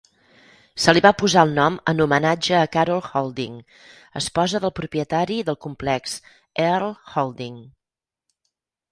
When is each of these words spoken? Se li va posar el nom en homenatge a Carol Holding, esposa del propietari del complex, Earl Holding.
Se 0.83 0.93
li 0.95 1.01
va 1.05 1.09
posar 1.17 1.41
el 1.47 1.51
nom 1.57 1.75
en 1.91 1.99
homenatge 2.05 2.55
a 2.59 2.69
Carol 2.75 3.03
Holding, 3.09 3.59
esposa 4.21 4.61
del 4.63 4.73
propietari 4.79 5.37
del 5.51 5.59
complex, 5.67 6.15
Earl 6.65 6.89
Holding. 7.23 7.61